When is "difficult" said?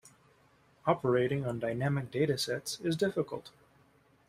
2.95-3.51